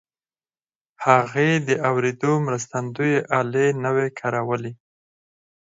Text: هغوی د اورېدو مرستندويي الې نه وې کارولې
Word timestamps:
هغوی 1.05 1.51
د 1.67 1.69
اورېدو 1.89 2.33
مرستندويي 2.47 3.19
الې 3.39 3.67
نه 3.83 3.89
وې 3.95 4.07
کارولې 4.19 4.73